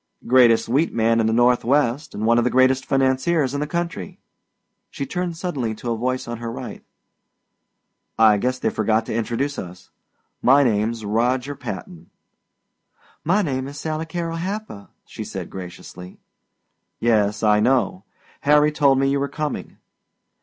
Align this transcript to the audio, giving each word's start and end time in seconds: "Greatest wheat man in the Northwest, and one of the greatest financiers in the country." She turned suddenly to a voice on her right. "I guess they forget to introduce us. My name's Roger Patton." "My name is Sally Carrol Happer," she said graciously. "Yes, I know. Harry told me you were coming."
"Greatest 0.25 0.67
wheat 0.67 0.91
man 0.91 1.19
in 1.19 1.27
the 1.27 1.31
Northwest, 1.31 2.15
and 2.15 2.25
one 2.25 2.39
of 2.39 2.43
the 2.43 2.49
greatest 2.49 2.87
financiers 2.87 3.53
in 3.53 3.59
the 3.59 3.67
country." 3.67 4.19
She 4.89 5.05
turned 5.05 5.37
suddenly 5.37 5.75
to 5.75 5.91
a 5.91 5.95
voice 5.95 6.27
on 6.27 6.39
her 6.39 6.51
right. 6.51 6.83
"I 8.17 8.37
guess 8.39 8.57
they 8.57 8.71
forget 8.71 9.05
to 9.05 9.13
introduce 9.15 9.59
us. 9.59 9.91
My 10.41 10.63
name's 10.63 11.05
Roger 11.05 11.53
Patton." 11.53 12.09
"My 13.23 13.43
name 13.43 13.67
is 13.67 13.79
Sally 13.79 14.07
Carrol 14.07 14.37
Happer," 14.37 14.87
she 15.05 15.23
said 15.23 15.51
graciously. 15.51 16.19
"Yes, 16.99 17.43
I 17.43 17.59
know. 17.59 18.03
Harry 18.39 18.71
told 18.71 18.97
me 18.97 19.07
you 19.11 19.19
were 19.19 19.27
coming." 19.29 19.77